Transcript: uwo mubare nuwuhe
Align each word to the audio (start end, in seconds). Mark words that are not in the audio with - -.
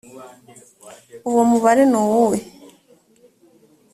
uwo 1.29 1.41
mubare 1.49 1.83
nuwuhe 1.91 2.39